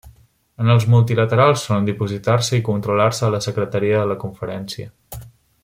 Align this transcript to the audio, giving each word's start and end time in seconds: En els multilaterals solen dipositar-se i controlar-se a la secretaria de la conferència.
En 0.63 0.69
els 0.75 0.85
multilaterals 0.93 1.65
solen 1.67 1.85
dipositar-se 1.89 2.61
i 2.61 2.65
controlar-se 2.71 3.29
a 3.29 3.31
la 3.37 3.43
secretaria 3.49 4.01
de 4.05 4.09
la 4.13 4.21
conferència. 4.25 4.91